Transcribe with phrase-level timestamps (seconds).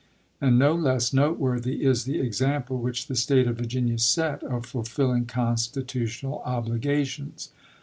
[0.41, 4.65] And no less noteworthy is the ex ample which the State of Virginia set, of
[4.65, 7.51] fulfilling" constitutional obligations."